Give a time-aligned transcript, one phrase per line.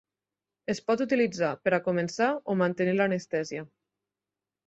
[0.73, 3.67] Es pot utilitzar per a començar o mantenir l'anestèsia.